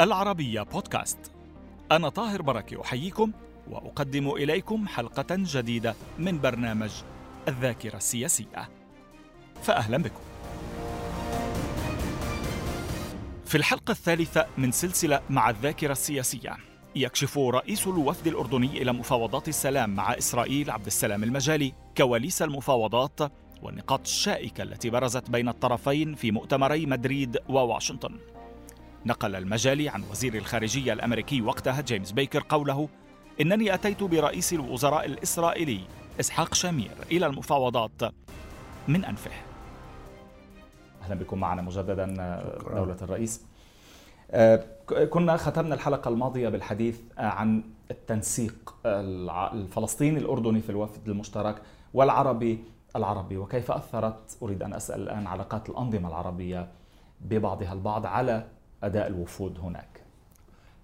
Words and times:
العربية 0.00 0.62
بودكاست. 0.62 1.18
أنا 1.92 2.08
طاهر 2.08 2.42
بركة 2.42 2.82
أحييكم 2.82 3.32
وأقدم 3.70 4.30
إليكم 4.30 4.88
حلقة 4.88 5.26
جديدة 5.30 5.94
من 6.18 6.40
برنامج 6.40 6.90
الذاكرة 7.48 7.96
السياسية. 7.96 8.68
فأهلا 9.62 9.98
بكم. 9.98 10.20
في 13.46 13.54
الحلقة 13.54 13.90
الثالثة 13.90 14.46
من 14.58 14.72
سلسلة 14.72 15.20
مع 15.30 15.50
الذاكرة 15.50 15.92
السياسية 15.92 16.56
يكشف 16.96 17.38
رئيس 17.38 17.86
الوفد 17.86 18.26
الأردني 18.26 18.82
إلى 18.82 18.92
مفاوضات 18.92 19.48
السلام 19.48 19.90
مع 19.94 20.18
إسرائيل 20.18 20.70
عبد 20.70 20.86
السلام 20.86 21.24
المجالي 21.24 21.72
كواليس 21.96 22.42
المفاوضات 22.42 23.20
والنقاط 23.62 24.00
الشائكة 24.00 24.62
التي 24.62 24.90
برزت 24.90 25.30
بين 25.30 25.48
الطرفين 25.48 26.14
في 26.14 26.30
مؤتمري 26.30 26.86
مدريد 26.86 27.38
وواشنطن. 27.48 28.18
نقل 29.06 29.36
المجالي 29.36 29.88
عن 29.88 30.02
وزير 30.10 30.34
الخارجية 30.34 30.92
الأمريكي 30.92 31.42
وقتها 31.42 31.80
جيمس 31.80 32.12
بيكر 32.12 32.44
قوله 32.48 32.88
إنني 33.40 33.74
أتيت 33.74 34.02
برئيس 34.02 34.52
الوزراء 34.52 35.06
الإسرائيلي 35.06 35.80
إسحاق 36.20 36.54
شامير 36.54 36.90
إلى 37.12 37.26
المفاوضات 37.26 38.02
من 38.88 39.04
أنفه. 39.04 39.30
أهلا 41.02 41.14
بكم 41.14 41.38
معنا 41.38 41.62
مجددا 41.62 42.06
دولة 42.74 42.96
الرئيس. 43.02 43.42
آه، 44.30 44.64
كنا 45.10 45.36
ختمنا 45.36 45.74
الحلقة 45.74 46.08
الماضية 46.08 46.48
بالحديث 46.48 47.00
عن 47.18 47.62
التنسيق 47.90 48.74
الفلسطيني 48.86 50.18
الأردني 50.18 50.60
في 50.60 50.70
الوفد 50.70 51.08
المشترك 51.08 51.62
والعربي 51.94 52.64
العربي. 52.96 53.36
وكيف 53.36 53.70
أثرت؟ 53.70 54.38
أريد 54.42 54.62
أن 54.62 54.74
أسأل 54.74 55.00
الآن 55.02 55.26
علاقات 55.26 55.68
الأنظمة 55.68 56.08
العربية 56.08 56.68
ببعضها 57.20 57.72
البعض 57.72 58.06
على 58.06 58.46
أداء 58.82 59.06
الوفود 59.06 59.58
هناك 59.58 60.02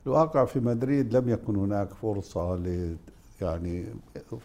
الواقع 0.06 0.44
في 0.44 0.60
مدريد 0.60 1.16
لم 1.16 1.28
يكن 1.28 1.56
هناك 1.56 1.88
فرصة 1.94 2.56
ل 2.56 2.96
يعني 3.40 3.84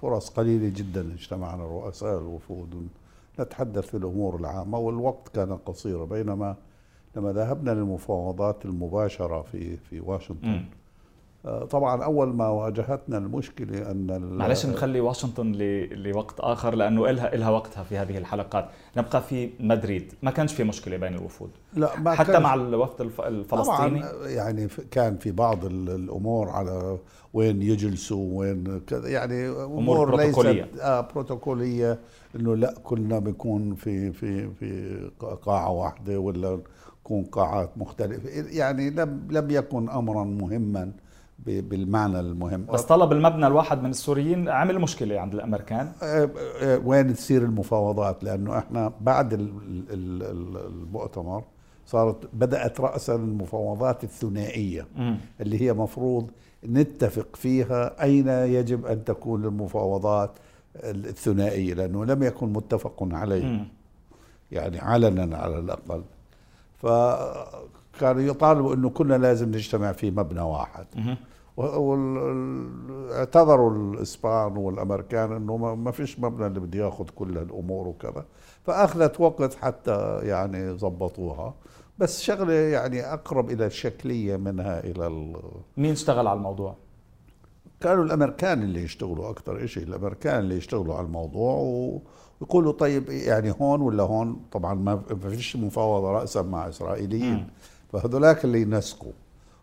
فرص 0.01 0.29
قليلة 0.29 0.69
جدا 0.75 1.13
اجتمعنا 1.13 1.63
رؤساء 1.65 2.19
الوفود 2.19 2.87
نتحدث 3.39 3.85
في 3.87 3.97
الأمور 3.97 4.35
العامة 4.35 4.77
والوقت 4.77 5.35
كان 5.35 5.57
قصير 5.57 6.03
بينما 6.05 6.55
لما 7.15 7.31
ذهبنا 7.33 7.71
للمفاوضات 7.71 8.65
المباشرة 8.65 9.41
في 9.41 9.77
في 9.77 9.99
واشنطن 9.99 10.47
م. 10.49 10.65
آه، 11.45 11.65
طبعا 11.65 12.03
أول 12.03 12.35
ما 12.35 12.47
واجهتنا 12.47 13.17
المشكلة 13.17 13.91
أن 13.91 14.21
معلش 14.21 14.65
نخلي 14.65 14.99
واشنطن 14.99 15.51
لوقت 15.91 16.39
آخر 16.39 16.75
لأنه 16.75 17.09
إلها 17.09 17.33
إلها 17.33 17.49
وقتها 17.49 17.83
في 17.83 17.97
هذه 17.97 18.17
الحلقات. 18.17 18.69
نبقى 18.97 19.21
في 19.21 19.49
مدريد. 19.59 20.13
ما 20.23 20.31
كانش 20.31 20.53
في 20.53 20.63
مشكلة 20.63 20.97
بين 20.97 21.15
الوفود. 21.15 21.49
لا 21.73 21.99
ما 21.99 22.15
حتى 22.15 22.39
مع 22.39 22.53
الوفد 22.53 23.01
الفلسطيني. 23.01 24.01
طبعا 24.01 24.27
يعني 24.27 24.67
كان 24.91 25.17
في 25.17 25.31
بعض 25.31 25.65
الأمور 25.65 26.49
على 26.49 26.97
وين 27.33 27.61
يجلسوا 27.61 28.39
وين 28.39 28.79
كذا 28.87 29.09
يعني 29.09 29.49
أمور 29.49 30.15
بروتوكوليه 30.15 30.63
ليست 30.63 30.79
آه 30.79 31.01
بروتوكولية 31.01 31.99
إنه 32.35 32.55
لا 32.55 32.73
كلنا 32.83 33.19
بنكون 33.19 33.75
في 33.75 34.11
في 34.11 34.49
في 34.59 34.99
قاعة 35.45 35.71
واحدة 35.71 36.19
ولا 36.19 36.59
نكون 37.01 37.23
قاعات 37.23 37.77
مختلفة. 37.77 38.29
يعني 38.29 38.89
لم 38.89 39.27
لم 39.31 39.51
يكن 39.51 39.89
امرا 39.89 40.23
مهما. 40.23 40.91
بالمعنى 41.45 42.19
المهم 42.19 42.65
بس 42.65 42.81
طلب 42.81 43.11
المبنى 43.11 43.47
الواحد 43.47 43.83
من 43.83 43.89
السوريين 43.89 44.49
عمل 44.49 44.79
مشكلة 44.79 45.19
عند 45.19 45.33
الأمريكان 45.33 45.91
أه، 46.03 46.29
أه، 46.61 46.81
وين 46.85 47.13
تصير 47.13 47.41
المفاوضات 47.41 48.23
لأنه 48.23 48.57
إحنا 48.57 48.93
بعد 49.01 49.33
المؤتمر 49.91 51.43
صارت 51.85 52.29
بدأت 52.33 52.81
راسا 52.81 53.15
المفاوضات 53.15 54.03
الثنائية 54.03 54.87
م. 54.97 55.15
اللي 55.41 55.61
هي 55.61 55.73
مفروض 55.73 56.31
نتفق 56.65 57.35
فيها 57.35 58.03
أين 58.03 58.27
يجب 58.27 58.85
أن 58.85 59.03
تكون 59.03 59.45
المفاوضات 59.45 60.31
الثنائية 60.83 61.73
لأنه 61.73 62.05
لم 62.05 62.23
يكن 62.23 62.53
متفق 62.53 63.07
عليه 63.11 63.45
م. 63.45 63.67
يعني 64.51 64.79
علنا 64.79 65.37
على 65.37 65.59
الأقل 65.59 66.03
فكانوا 66.77 68.21
يطالبوا 68.21 68.75
إنه 68.75 68.89
كنا 68.89 69.15
لازم 69.15 69.47
نجتمع 69.47 69.91
في 69.91 70.11
مبنى 70.11 70.41
واحد. 70.41 70.85
واعتذروا 73.09 73.71
الإسبان 73.71 74.57
والأمريكان 74.57 75.31
إنه 75.31 75.57
ما 75.75 75.91
فيش 75.91 76.19
مبنى 76.19 76.47
اللي 76.47 76.59
بده 76.59 76.79
ياخذ 76.79 77.09
كل 77.15 77.37
الأمور 77.37 77.87
وكذا. 77.87 78.25
فأخذت 78.63 79.19
وقت 79.19 79.53
حتى 79.53 80.19
يعني 80.23 80.71
ظبطوها. 80.73 81.53
بس 81.99 82.21
شغلة 82.21 82.53
يعني 82.53 83.13
أقرب 83.13 83.51
إلى 83.51 83.65
الشكليه 83.65 84.37
منها 84.37 84.79
إلى 84.79 85.33
مين 85.77 85.91
اشتغل 85.91 86.27
على 86.27 86.37
الموضوع؟ 86.37 86.75
كانوا 87.81 88.03
الأمريكان 88.03 88.61
اللي 88.61 88.83
يشتغلوا 88.83 89.29
أكثر 89.29 89.65
شيء 89.65 89.83
الأمريكان 89.83 90.39
اللي 90.39 90.57
يشتغلوا 90.57 90.95
على 90.95 91.05
الموضوع 91.05 91.53
ويقولوا 92.41 92.71
طيب 92.71 93.09
يعني 93.09 93.53
هون 93.61 93.81
ولا 93.81 94.03
هون؟ 94.03 94.41
طبعا 94.51 94.73
ما 94.73 95.01
فيش 95.29 95.55
مفاوضة 95.55 96.11
راسا 96.11 96.41
مع 96.41 96.67
إسرائيليين. 96.69 97.47
فهذولاك 97.93 98.45
اللي 98.45 98.61
ينسقوا 98.61 99.11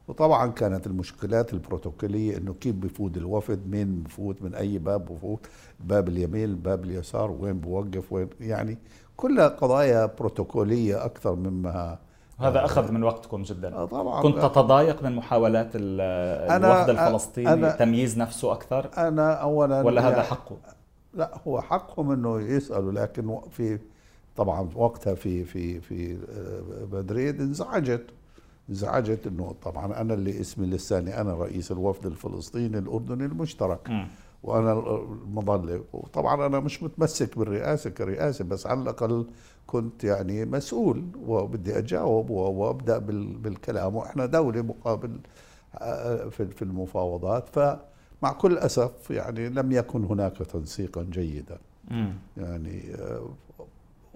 وطبعا 0.08 0.50
كانت 0.50 0.86
المشكلات 0.86 1.52
البروتوكولية 1.52 2.36
إنه 2.36 2.54
كيف 2.54 2.74
بفوت 2.74 3.16
الوفد 3.16 3.66
مين 3.66 4.02
بفوت 4.02 4.42
من 4.42 4.54
أي 4.54 4.78
باب 4.78 5.04
بفوت 5.04 5.46
باب 5.80 6.08
اليمين 6.08 6.44
الباب 6.44 6.84
اليسار 6.84 7.30
وين 7.30 7.60
بوقف 7.60 8.12
وين 8.12 8.28
يعني 8.40 8.78
كلها 9.16 9.48
قضايا 9.48 10.06
بروتوكولية 10.06 11.04
أكثر 11.04 11.34
مما 11.34 11.98
هذا 12.40 12.64
أخذ 12.64 12.92
من 12.92 13.02
وقتكم 13.02 13.42
جدا. 13.42 13.74
آه 13.74 13.84
طبعا. 13.84 14.22
كنت 14.22 14.38
تتضايق 14.38 15.02
من 15.02 15.16
محاولات 15.16 15.70
الوفد 15.74 16.90
الفلسطيني 16.90 17.52
أنا 17.52 17.70
تمييز 17.70 18.18
نفسه 18.18 18.52
أكثر؟ 18.52 18.90
أنا 18.98 19.32
اولا 19.32 19.82
ولا 19.82 20.00
هذا 20.00 20.16
يعني 20.16 20.22
حقه؟ 20.22 20.56
لا 21.14 21.40
هو 21.46 21.60
حقهم 21.60 22.10
إنه 22.10 22.40
يسألوا 22.40 22.92
لكن 22.92 23.40
في 23.50 23.78
طبعا 24.36 24.68
وقتها 24.74 25.14
في 25.14 25.44
في 25.44 25.80
في 25.80 26.12
آه، 26.12 26.96
مدريد 26.96 27.40
انزعجت. 27.40 28.04
انزعجت 28.70 29.26
إنه 29.26 29.54
طبعا 29.62 30.00
أنا 30.00 30.14
اللي 30.14 30.40
اسمي 30.40 30.66
لساني 30.66 31.20
أنا 31.20 31.34
رئيس 31.34 31.72
الوفد 31.72 32.06
الفلسطيني 32.06 32.78
الأردني 32.78 33.24
المشترك. 33.24 33.90
م. 33.90 34.06
وأنا 34.42 34.72
المظلة. 35.22 35.84
وطبعا 35.92 36.46
أنا 36.46 36.60
مش 36.60 36.82
متمسك 36.82 37.38
بالرئاسة 37.38 37.90
كرئاسة 37.90 38.44
بس 38.44 38.66
على 38.66 38.80
الأقل 38.82 39.26
كنت 39.66 40.04
يعني 40.04 40.44
مسؤول 40.44 41.04
وبدي 41.26 41.78
أجاوب 41.78 42.30
وأبدأ 42.30 42.98
بالكلام. 43.38 43.96
وإحنا 43.96 44.26
دولة 44.26 44.62
مقابل 44.62 45.18
آه، 45.74 46.28
في 46.28 46.62
المفاوضات. 46.62 47.48
فمع 47.48 48.32
كل 48.38 48.58
أسف 48.58 49.10
يعني 49.10 49.48
لم 49.48 49.72
يكن 49.72 50.04
هناك 50.04 50.36
تنسيقا 50.36 51.02
جيدا. 51.02 51.58
يعني 52.36 52.94
آه، 52.94 53.28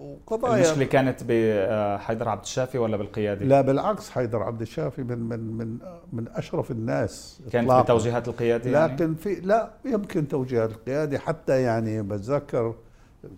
وقضايا 0.01 0.55
المشكلة 0.55 0.85
كانت 0.85 1.23
بحيدر 1.27 2.29
عبد 2.29 2.41
الشافي 2.41 2.77
ولا 2.77 2.97
بالقيادي؟ 2.97 3.45
لا 3.45 3.61
بالعكس 3.61 4.09
حيدر 4.09 4.43
عبد 4.43 4.61
الشافي 4.61 5.03
من 5.03 5.19
من 5.19 5.39
من 5.39 5.77
من 6.13 6.27
أشرف 6.27 6.71
الناس 6.71 7.41
كانت 7.51 7.71
في 7.71 7.83
توجيهات 7.87 8.27
القيادي 8.27 8.71
يعني؟ 8.71 8.93
لكن 8.93 9.15
في 9.15 9.35
لا 9.35 9.71
يمكن 9.85 10.27
توجيهات 10.27 10.71
القيادي 10.71 11.19
حتى 11.19 11.61
يعني 11.61 12.01
بتذكر 12.01 12.75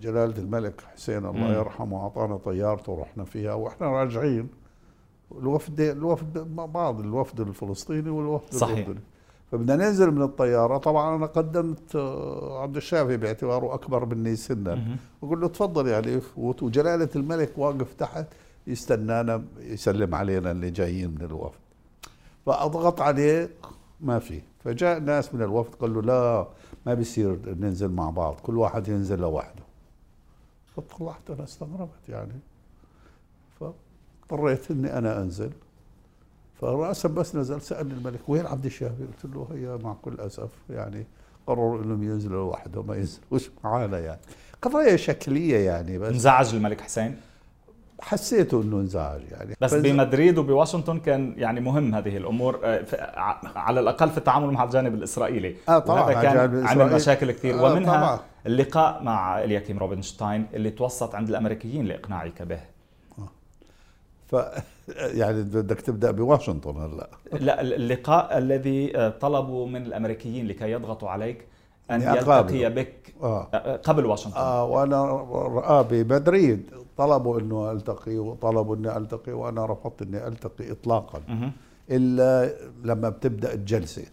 جلالة 0.02 0.38
الملك 0.38 0.82
حسين 0.94 1.26
الله 1.26 1.48
م. 1.48 1.54
يرحمه 1.54 2.04
أعطانا 2.04 2.38
طيارته 2.38 2.92
ورحنا 2.92 3.24
فيها 3.24 3.54
وإحنا 3.54 3.88
راجعين 3.88 4.48
الوفد 5.32 5.80
الوفد 5.80 6.56
بعض 6.56 7.00
الوفد 7.00 7.40
الفلسطيني 7.40 8.10
والوفد 8.10 8.54
صحيح. 8.54 8.78
الأردني 8.78 9.02
فبدنا 9.54 9.76
ننزل 9.76 10.12
من 10.12 10.22
الطيارة. 10.22 10.78
طبعا 10.78 11.16
أنا 11.16 11.26
قدمت 11.26 11.96
آه، 11.96 12.62
عبد 12.62 12.76
الشافي 12.76 13.18
باعتباره 13.18 13.74
أكبر 13.74 14.06
مني 14.06 14.36
سنا. 14.36 14.98
بقول 15.22 15.42
له 15.42 15.48
تفضل 15.48 15.88
يا 15.88 16.20
فوت 16.20 16.64
وجلالة 16.64 17.10
الملك 17.16 17.58
واقف 17.58 17.94
تحت 17.94 18.26
يستنانا 18.68 19.44
يسلم 19.60 20.16
علينا 20.16 20.52
اللي 20.52 20.72
جايين 20.72 21.10
من 21.10 21.22
الوفد. 21.22 21.60
فأضغط 22.46 23.02
عليه 23.02 23.50
ما 24.02 24.20
في. 24.20 24.42
فجاء 24.64 25.00
ناس 25.00 25.34
من 25.34 25.42
الوفد 25.42 25.76
قالوا 25.76 26.02
لا 26.02 26.48
ما 26.86 26.94
بيصير 26.94 27.40
ننزل 27.60 27.92
مع 27.92 28.10
بعض 28.10 28.36
كل 28.36 28.58
واحد 28.58 28.88
ينزل 28.88 29.20
لوحده. 29.20 29.64
فطلعت 30.76 31.30
أنا 31.30 31.44
استغربت 31.44 32.10
يعني. 32.10 32.40
فاضطريت 33.60 34.72
إني 34.72 34.98
أنا 34.98 35.22
أنزل. 35.22 35.52
فراسا 36.62 37.10
بس 37.10 37.36
نزل 37.36 37.62
سالني 37.62 37.94
الملك 37.94 38.30
وين 38.30 38.46
عبد 38.46 38.66
الشافي؟ 38.66 39.04
قلت 39.04 39.36
له 39.36 39.48
هي 39.54 39.78
مع 39.84 39.94
كل 40.02 40.20
أسف 40.20 40.50
يعني 40.70 41.06
قرروا 41.48 41.84
إنهم 41.84 42.04
ينزلوا 42.04 42.46
لوحدهم 42.46 42.88
ما 42.88 42.96
ينزلوش 42.96 43.52
معانا 43.64 44.00
يعني. 44.00 44.20
قضايا 44.62 44.96
شكلية 44.96 45.58
يعني 45.58 45.98
بس 45.98 46.10
انزعج 46.10 46.56
الملك 46.56 46.82
حسين؟ 46.82 47.18
حسيته 48.02 48.62
إنه 48.62 48.78
انزعج 48.80 49.22
يعني. 49.32 49.56
بس 49.62 49.74
بمدريد 49.74 50.38
وبواشنطن 50.38 51.00
كان 51.00 51.34
يعني 51.38 51.62
مهم 51.62 51.96
هذه 51.96 52.18
الأمور 52.18 52.60
آه، 52.64 52.86
على 53.56 53.80
الأقل 53.80 54.10
في 54.10 54.18
التعامل 54.18 54.52
مع 54.52 54.64
الجانب 54.64 54.94
الإسرائيلي. 54.94 55.56
آه 55.70 55.80
طبعا 55.80 56.14
كان 56.14 56.68
عمل 56.68 56.94
مشاكل 56.94 57.32
كثير. 57.32 57.60
آه 57.60 57.64
ومنها 57.64 57.98
طبعا. 57.98 58.20
اللقاء 58.46 59.04
مع 59.04 59.44
الياكيم 59.44 59.78
روبنشتاين 59.78 60.46
اللي 60.54 60.72
توسط 60.72 61.16
عند 61.16 61.30
الأمريكيين 61.30 61.86
لإقناعك 61.86 62.42
به. 62.42 62.60
ف 64.28 64.36
يعني 64.98 65.44
بدك 65.44 65.82
تبدأ 65.82 66.12
بواشنطن 66.12 66.78
هلا. 66.78 67.10
لا 67.32 67.62
اللقاء 67.62 68.38
الذي 68.38 69.12
طلبوا 69.22 69.68
من 69.68 69.86
الأمريكيين 69.86 70.48
لكي 70.48 70.72
يضغطوا 70.72 71.10
عليك 71.10 71.46
أن 71.92 72.02
يلتقي 72.02 72.70
بك 72.70 73.14
آه. 73.24 73.76
قبل 73.84 74.06
واشنطن. 74.06 74.38
آه 74.38 74.66
وأنا 74.66 74.98
آه 74.98 75.82
بمدريد 75.82 76.70
طلبوا 76.98 77.40
إنه 77.40 77.72
ألتقي 77.72 78.18
وطلبوا 78.18 78.76
إني 78.76 78.98
ألتقي 78.98 79.32
وأنا 79.32 79.66
رفضت 79.66 80.02
إني 80.02 80.28
ألتقي 80.28 80.72
اطلاقا. 80.72 81.22
إلا 81.92 82.54
لما 82.84 83.10
بتبدأ 83.10 83.54
الجلسة. 83.54 84.06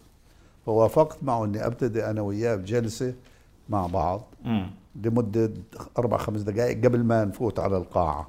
فوافقت 0.65 1.17
معه 1.23 1.45
إني 1.45 1.65
أبتدي 1.65 2.05
أنا 2.05 2.21
وياه 2.21 2.55
بجلسة 2.55 3.13
مع 3.69 3.87
بعض 3.87 4.21
لمدة 4.95 5.51
أربع 5.97 6.17
خمس 6.17 6.41
دقائق 6.41 6.85
قبل 6.85 7.03
ما 7.03 7.25
نفوت 7.25 7.59
على 7.59 7.77
القاعة. 7.77 8.27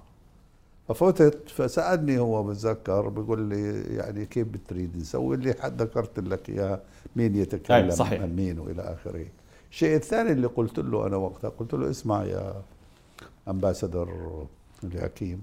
ففتت 0.88 1.48
فسألني 1.48 2.18
هو 2.18 2.42
بتذكر 2.42 3.08
بيقول 3.08 3.40
لي 3.40 3.82
يعني 3.96 4.26
كيف 4.26 4.48
بتريد 4.48 4.96
نسوي 4.96 5.36
اللي 5.36 5.54
حد 5.60 5.82
ذكرت 5.82 6.18
لك 6.20 6.48
اياه 6.50 6.80
مين 7.16 7.36
يتكلم 7.36 7.90
صحيح. 7.90 8.22
عن 8.22 8.36
مين 8.36 8.58
وإلى 8.58 8.82
آخره 8.82 9.26
الشيء 9.70 9.96
الثاني 9.96 10.32
اللي 10.32 10.46
قلت 10.46 10.78
له 10.78 11.06
أنا 11.06 11.16
وقتها 11.16 11.48
قلت 11.50 11.74
له 11.74 11.90
اسمع 11.90 12.24
يا 12.24 12.54
امباسادور 13.48 14.46
الحكيم 14.84 15.42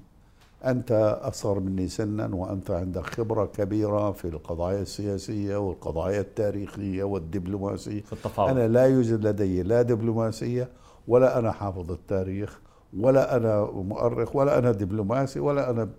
أنت 0.65 1.19
أصغر 1.21 1.59
مني 1.59 1.87
سنا 1.87 2.35
وأنت 2.35 2.71
عندك 2.71 3.01
خبرة 3.05 3.45
كبيرة 3.45 4.11
في 4.11 4.25
القضايا 4.25 4.81
السياسية 4.81 5.57
والقضايا 5.57 6.21
التاريخية 6.21 7.03
والدبلوماسية 7.03 8.01
في 8.01 8.13
التفاوض. 8.13 8.49
أنا 8.49 8.67
لا 8.67 8.85
يوجد 8.85 9.27
لدي 9.27 9.63
لا 9.63 9.81
دبلوماسية 9.81 10.67
ولا 11.07 11.39
أنا 11.39 11.51
حافظ 11.51 11.91
التاريخ 11.91 12.59
ولا 12.97 13.35
أنا 13.37 13.71
مؤرخ 13.71 14.35
ولا 14.35 14.57
أنا 14.59 14.71
دبلوماسي 14.71 15.39
ولا 15.39 15.69
أنا 15.69 15.89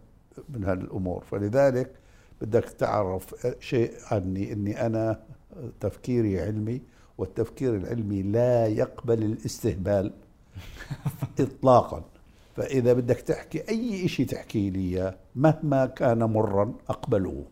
من 0.49 0.65
هالأمور. 0.65 1.25
فلذلك 1.31 1.91
بدك 2.41 2.65
تعرف 2.65 3.47
شيء 3.61 3.93
عني 4.11 4.53
أني 4.53 4.87
أنا 4.87 5.21
تفكيري 5.81 6.41
علمي 6.41 6.81
والتفكير 7.19 7.77
العلمي 7.77 8.23
لا 8.23 8.67
يقبل 8.67 9.23
الاستهبال 9.23 10.13
إطلاقا. 11.41 12.05
فإذا 12.57 12.93
بدك 12.93 13.21
تحكي 13.21 13.69
أي 13.69 14.09
شيء 14.09 14.27
تحكي 14.27 14.71
لي 14.71 15.15
مهما 15.37 15.87
كان 15.87 16.25
مرا 16.25 16.75
أقبله. 16.89 17.45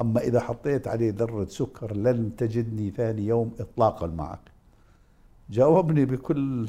أما 0.00 0.20
إذا 0.20 0.40
حطيت 0.40 0.88
عليه 0.88 1.14
ذرة 1.18 1.44
سكر 1.44 1.96
لن 1.96 2.36
تجدني 2.36 2.90
ثاني 2.90 3.26
يوم 3.26 3.54
إطلاقا 3.60 4.06
معك. 4.06 4.40
جاوبني 5.50 6.04
بكل 6.04 6.68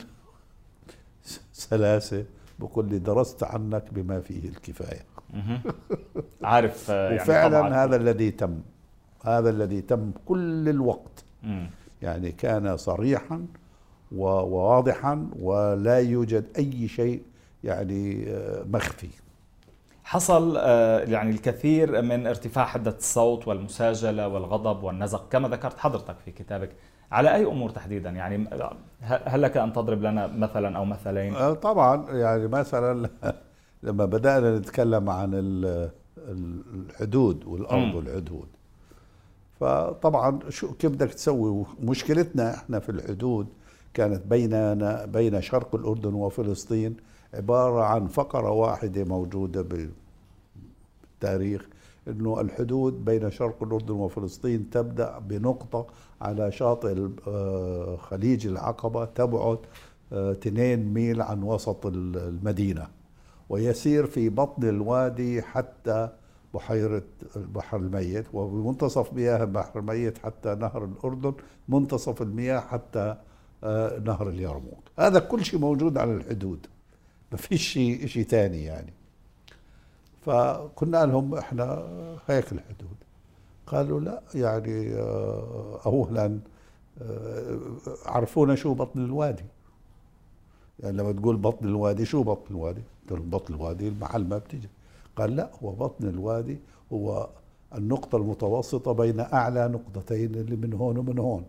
سلاسة 1.54 2.26
بقول 2.60 2.90
لي 2.90 3.00
درست 3.00 3.44
عنك 3.44 3.84
بما 3.92 4.20
فيه 4.20 4.50
الكفاية. 4.50 5.06
عارف 6.44 6.90
يعني 6.90 7.16
وفعلا 7.16 7.84
هذا 7.84 7.96
الذي 7.96 8.32
تم 8.32 8.60
هذا 9.26 9.50
الذي 9.50 9.82
تم 9.82 10.12
كل 10.26 10.70
الوقت. 10.70 11.24
يعني 12.02 12.32
كان 12.32 12.78
صريحا 12.78 13.46
وواضحا 14.12 15.28
ولا 15.40 16.00
يوجد 16.00 16.46
أي 16.58 16.88
شيء 16.88 17.22
يعني 17.64 18.30
آه، 18.30 18.64
مخفي. 18.64 19.10
حصل 20.04 20.58
آه، 20.58 21.00
يعني 21.00 21.30
الكثير 21.30 22.02
من 22.02 22.28
ارتفاع 22.28 22.66
حدة 22.66 22.96
الصوت 22.98 23.48
والمساجلة 23.48 24.28
والغضب 24.28 24.84
والنزق 24.84 25.30
كما 25.30 25.48
ذكرت 25.50 25.80
حضرتك 25.80 26.16
في 26.26 26.32
كتابك. 26.32 26.70
على 27.12 27.36
أي 27.36 27.46
أمور 27.46 27.70
تحديدا؟ 27.70 28.10
يعني 28.10 28.48
هل 29.02 29.42
لك 29.42 29.58
أن 29.58 29.74
تضرب 29.74 30.02
لنا 30.02 30.28
مثلا 30.28 30.78
أو 30.78 30.86
مثلين؟ 30.86 31.36
آه، 31.36 31.54
طبعا. 31.54 32.12
يعني 32.12 32.48
مثلا 32.48 33.10
لما 33.84 34.06
بدأنا 34.06 34.58
نتكلم 34.58 35.10
عن 35.10 35.32
الحدود 36.18 37.46
والأرض 37.46 37.96
والحدود 37.96 38.48
فطبعا 39.60 40.40
شو 40.50 40.74
كيف 40.74 40.92
بدك 40.92 41.14
تسوي؟ 41.14 41.66
مشكلتنا 41.80 42.54
إحنا 42.54 42.80
في 42.80 42.90
الحدود 42.90 43.48
كانت 43.94 44.22
بيننا 44.26 45.06
بين 45.06 45.42
شرق 45.42 45.76
الأردن 45.76 46.14
وفلسطين 46.14 46.98
عبارة 47.34 47.84
عن 47.84 48.08
فقرة 48.08 48.52
واحدة 48.52 49.04
موجودة 49.04 49.66
بالتاريخ 51.22 51.68
أنه 52.12 52.42
الحدود 52.42 53.06
بين 53.06 53.32
شرق 53.32 53.64
الأردن 53.64 53.94
وفلسطين 53.94 54.70
تبدأ 54.70 55.20
بنقطة 55.20 55.88
على 56.22 56.52
شاطئ 56.52 57.08
آه، 57.28 57.96
خليج 57.96 58.48
العقبة 58.48 59.06
تبعد 59.06 59.60
2 60.14 60.58
آه، 60.60 60.76
ميل 60.76 61.22
عن 61.22 61.44
وسط 61.44 61.86
المدينة 61.86 62.88
ويسير 63.50 64.06
في 64.06 64.30
بطن 64.30 64.70
الوادي 64.70 65.42
حتى 65.42 66.10
بحيرة 66.54 67.04
البحر 67.36 67.78
الميت 67.78 68.26
وبمنتصف 68.34 69.14
مياه 69.14 69.44
البحر 69.44 69.80
الميت 69.80 70.18
حتى 70.18 70.56
نهر 70.56 70.86
الأردن 70.86 71.34
منتصف 71.70 72.22
المياه 72.22 72.60
حتى 72.60 73.16
آه، 73.64 74.00
نهر 74.00 74.30
اليرموك. 74.30 74.84
هذا 75.00 75.20
كل 75.20 75.46
شيء 75.46 75.60
موجود 75.60 75.98
على 75.98 76.14
الحدود 76.14 76.68
ما 77.32 77.38
فيش 77.38 77.68
شيء 77.68 78.06
شيء 78.06 78.24
ثاني 78.24 78.64
يعني. 78.64 78.94
فقلنا 80.22 81.06
لهم 81.06 81.36
إحنا 81.36 81.84
هيك 82.28 82.52
الحدود. 82.52 82.96
قالوا 83.68 84.00
لا 84.00 84.22
يعني 84.36 84.94
آه، 84.96 85.80
اولا 85.86 86.40
آه، 87.02 87.58
عرفونا 88.06 88.56
شو 88.56 88.74
بطن 88.74 89.06
الوادي. 89.06 89.46
يعني 90.80 90.98
لما 90.98 91.12
تقول 91.12 91.38
بطن 91.38 91.68
الوادي 91.68 92.06
شو 92.06 92.24
بطن 92.24 92.56
الوادي؟ 92.56 92.82
بطن 93.12 93.54
الوادي 93.54 93.88
المحل 93.88 94.28
ما 94.28 94.38
بتيجي 94.38 94.70
قال 95.16 95.36
لا 95.36 95.50
هو 95.64 95.72
بطن 95.72 96.08
الوادي 96.08 96.60
هو 96.94 97.30
النقطة 97.76 98.16
المتوسطة 98.16 98.92
بين 98.92 99.20
أعلى 99.20 99.68
نقطتين 99.68 100.36
اللي 100.36 100.56
من 100.56 100.74
هون 100.74 100.98
ومن 100.98 101.20
هون. 101.20 101.46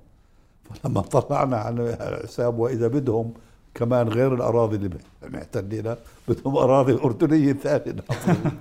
فلما 0.64 1.00
طلعنا 1.00 1.56
على 1.56 1.96
حساب 2.22 2.58
وإذا 2.58 2.88
بدهم 2.88 3.32
كمان 3.74 4.08
غير 4.08 4.34
الأراضي 4.34 4.76
اللي 4.76 4.98
محتلينها 5.22 5.96
بدهم 6.28 6.56
أراضي 6.56 6.94
أردنية 6.94 7.52
ثانية 7.52 7.96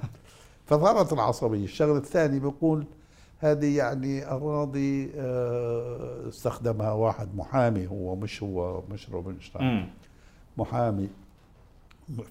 فظهرت 0.68 1.14
العصبية. 1.14 1.64
الشغلة 1.64 1.98
الثانية 1.98 2.40
بيقول 2.40 2.86
هذه 3.40 3.78
يعني 3.78 4.32
أراضي 4.32 5.12
آه، 5.16 6.30
استخدمها 6.30 6.92
واحد 6.92 7.36
محامي 7.36 7.88
هو 7.88 8.16
مش 8.16 8.44
هو 8.44 8.82
مش 8.92 9.10
روبنشتاين. 9.10 9.90
محامي 10.58 11.10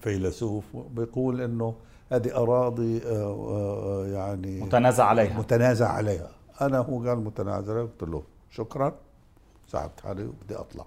فيلسوف 0.01 0.63
بيقول 0.95 1.41
إنه 1.41 1.73
هذه 2.11 2.35
أراضي 2.35 2.97
آه، 3.05 3.47
آه، 3.49 4.07
يعني 4.07 4.61
متنازع 4.61 5.05
عليها. 5.05 5.39
متنازع 5.39 5.87
عليها. 5.89 6.29
أنا 6.61 6.77
هو 6.79 7.07
قال 7.09 7.17
متنازع 7.23 7.81
قلت 7.81 8.03
له 8.03 8.23
شكرا 8.51 8.93
ساعدت 9.67 9.99
حالي 10.01 10.23
وبدي 10.25 10.55
أطلع. 10.55 10.85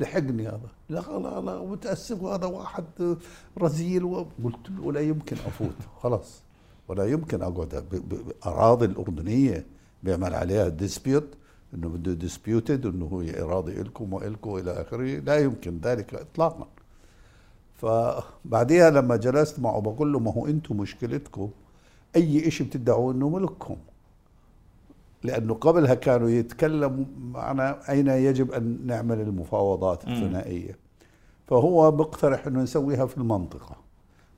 لحقني 0.00 0.48
هذا. 0.48 0.68
لا 0.88 1.00
لا 1.18 1.40
لا 1.40 1.64
متأسف 1.64 2.22
هذا 2.22 2.46
واحد 2.46 2.84
رزيل 3.58 4.26
قلت 4.44 4.70
له 4.70 4.92
لا 4.92 5.00
يمكن 5.00 5.36
أفوت. 5.36 5.76
خلاص. 6.02 6.42
ولا 6.88 7.04
يمكن 7.04 7.42
أقعد 7.42 7.84
أراضي 8.46 8.86
الأردنية 8.86 9.66
بيعمل 10.02 10.34
عليها 10.34 10.68
dispute 10.68 11.28
إنه 11.74 11.88
بده 11.88 12.12
disputed 12.12 12.86
إنه 12.86 13.22
هي 13.22 13.42
اراضي 13.42 13.74
لكم 13.74 14.12
وإلكم 14.12 14.56
إلى 14.56 14.70
آخره. 14.80 15.18
لا 15.20 15.38
يمكن 15.38 15.80
ذلك 15.82 16.14
اطلاقا. 16.14 16.66
فبعديها 17.76 18.90
لما 18.90 19.16
جلست 19.16 19.60
معه 19.60 19.80
بقول 19.80 20.12
له 20.12 20.18
ما 20.18 20.32
هو 20.32 20.46
أنتم 20.46 20.76
مشكلتكم؟ 20.76 21.50
أي 22.16 22.50
شيء 22.50 22.66
بتدعوا 22.66 23.12
إنه 23.12 23.28
ملككم. 23.28 23.76
لأنه 25.22 25.54
قبلها 25.54 25.94
كانوا 25.94 26.30
يتكلموا 26.30 27.04
معنا 27.20 27.90
أين 27.90 28.08
يجب 28.08 28.52
أن 28.52 28.78
نعمل 28.86 29.20
المفاوضات 29.20 30.04
الثنائية. 30.08 30.78
فهو 31.46 31.90
بيقترح 31.90 32.46
إنه 32.46 32.62
نسويها 32.62 33.06
في 33.06 33.16
المنطقة. 33.18 33.76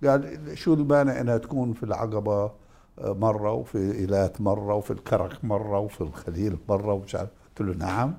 قال 0.07 0.39
شو 0.59 0.75
المانع 0.75 1.21
إنها 1.21 1.37
تكون 1.39 1.73
في 1.73 1.83
العقبة 1.83 2.51
آه، 2.99 3.13
مرة 3.13 3.53
وفي 3.53 3.79
إيلات 3.79 4.41
مرة 4.41 4.75
وفي 4.75 4.91
الكرك 4.91 5.45
مرة 5.45 5.79
وفي 5.79 6.01
الخليل 6.01 6.57
مرة 6.69 6.93
ومش 6.93 7.15
عارف. 7.15 7.29
قلت 7.59 7.69
له 7.69 7.75
نعم. 7.87 8.15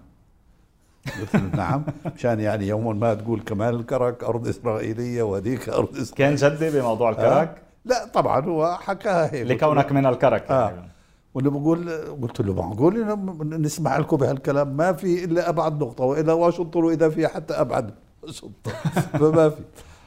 قلت 1.22 1.36
له 1.36 1.56
نعم. 1.56 1.84
مشان 2.16 2.40
يعني 2.40 2.68
يوما 2.68 2.94
ما 2.94 3.14
تقول 3.14 3.42
كمان 3.42 3.76
الكرك 3.76 4.24
أرض 4.24 4.48
إسرائيلية 4.48 5.24
وهذيك 5.24 5.70
أرض 5.70 5.98
إسرائيلية. 5.98 6.14
كان 6.16 6.36
جدي 6.36 6.80
بموضوع 6.80 7.10
الكرك؟ 7.10 7.26
آه 7.50 7.56
لا 7.86 8.06
طبعا 8.14 8.46
هو 8.46 8.78
حكاها 8.82 9.34
هيك. 9.34 9.48
لكونك 9.48 9.92
من 9.92 10.06
الكرك 10.06 10.52
آه. 10.52 10.70
يعني. 10.70 10.88
وأنا 11.34 11.50
بقول 11.50 11.90
قلت 12.22 12.42
له 12.42 12.54
معقول؟ 12.54 13.18
نسمع 13.62 13.98
لكم 13.98 14.18
بهالكلام 14.18 14.78
ما 14.78 14.94
في 14.94 15.24
إلا 15.24 15.50
أبعد 15.50 15.84
نقطة 15.84 16.04
واذا 16.04 16.34
واشنطن 16.34 16.84
وإذا 16.84 17.10
في 17.10 17.28
حتى 17.28 17.54
أبعد 17.54 17.92
واشنطن 18.24 18.72
فما 19.20 19.50
في. 19.50 19.62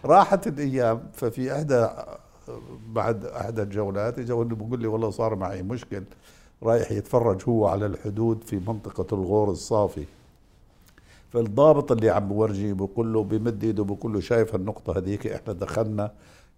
راحت 0.04 0.46
الأيام 0.46 1.00
ففي 1.12 1.52
احدى 1.52 1.88
بعد 2.88 3.24
إحدى 3.24 3.62
الجولات 3.62 4.18
اجى 4.18 4.32
بقول 4.32 4.80
لي 4.80 4.86
والله 4.86 5.10
صار 5.10 5.34
معي 5.34 5.62
مشكل 5.62 6.02
رايح 6.62 6.92
يتفرج 6.92 7.42
هو 7.48 7.66
على 7.66 7.86
الحدود 7.86 8.44
في 8.44 8.56
منطقة 8.56 9.14
الغور 9.14 9.50
الصافي. 9.50 10.04
فالضابط 11.32 11.92
اللي 11.92 12.10
عم 12.10 12.28
بورجيه 12.28 12.72
بقول 12.72 13.12
له 13.12 13.22
بمد 13.24 13.64
إيده 13.64 13.84
بقول 13.84 14.12
له 14.12 14.20
شايف 14.20 14.54
النقطه 14.54 14.98
هذيك؟ 14.98 15.26
إحنا 15.26 15.52
دخلنا 15.52 16.12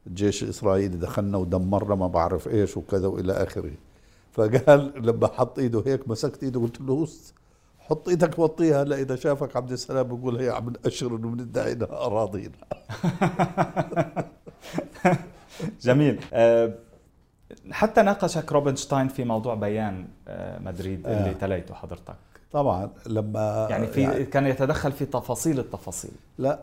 الجيش 0.06 0.42
الاسرائيلي 0.42 0.96
دخلنا 0.96 1.38
ودمرنا 1.38 1.94
ما 1.94 2.06
بعرف 2.06 2.48
إيش 2.48 2.76
وكذا 2.76 3.06
وإلى 3.06 3.32
آخره. 3.32 3.70
فقال 4.38 4.92
لما 5.06 5.26
حط 5.26 5.58
إيده 5.58 5.82
هيك 5.86 6.08
مسكت 6.08 6.42
إيده 6.42 6.60
قلت 6.60 6.80
له 6.80 6.92
"أوس، 6.94 7.34
حط 7.78 8.08
إيدك 8.08 8.38
وطيها 8.38 8.82
هلا 8.82 8.96
إذا 8.96 9.16
شافك 9.16 9.56
عبد 9.56 9.72
السلام 9.72 10.06
بقول 10.08 10.36
هي 10.36 10.50
عم 10.50 10.72
نأشر 10.84 11.16
إنه 11.16 11.28
بندعي 11.28 11.72
انها 11.72 12.06
أراضينا. 12.06 12.52
جميل. 15.82 16.20
آه، 16.32 16.74
حتى 17.70 18.02
ناقشك 18.02 18.52
روبنشتاين 18.52 19.08
في 19.08 19.24
موضوع 19.24 19.54
بيان 19.54 20.08
آه، 20.28 20.58
مدريد 20.58 21.06
اللي 21.06 21.30
آه. 21.30 21.32
تليته 21.32 21.74
حضرتك. 21.74 22.16
طبعا 22.52 22.90
لما 23.06 23.66
يعني 23.70 23.86
في 23.86 24.24
كان 24.24 24.46
يتدخل 24.46 24.92
في 24.92 25.04
تفاصيل 25.06 25.58
التفاصيل 25.58 26.10
لا 26.38 26.62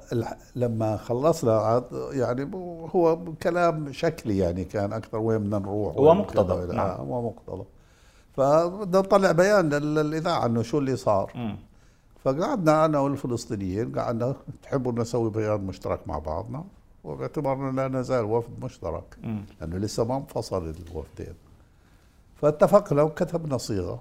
لما 0.56 0.98
خلصنا 0.98 1.84
يعني 2.12 2.52
هو 2.96 3.20
كلام 3.44 3.92
شكلي 3.92 4.38
يعني 4.38 4.64
كان 4.64 4.94
أكثر 4.94 5.18
وين 5.18 5.38
بدنا 5.40 5.60
نروح 5.60 5.96
هو 5.96 6.26
كذا. 6.26 6.74
نعم. 6.74 6.88
آه، 6.90 6.96
هو 6.96 7.22
مقتضب 7.22 7.66
فبدنا 8.34 9.00
نطلع 9.00 9.32
بيان 9.32 9.70
لل- 9.70 9.96
للإذاعة 9.96 10.46
انه 10.46 10.62
شو 10.62 10.78
اللي 10.78 10.96
صار 10.96 11.32
مم. 11.36 11.58
فقعدنا 12.24 12.86
أنا 12.86 13.00
والفلسطينيين 13.00 14.00
قعدنا 14.00 14.36
تحبوا 14.64 14.92
نسوي 14.92 15.30
بيان 15.30 15.62
مشترك 15.62 16.08
مع 16.08 16.20
بعضنا 16.20 16.64
وباعتبارنا 17.04 17.72
لا 17.82 17.88
نزال 17.88 18.26
وفد 18.26 18.64
مشترك 18.64 19.18
مم. 19.24 19.46
لأنه 19.62 19.78
لسه 19.78 20.04
ما 20.04 20.18
انفصل 20.18 20.74
الوفدين 20.92 21.34
فاتفقنا 22.42 23.02
وكتبنا 23.02 23.58
صيغة 23.58 24.00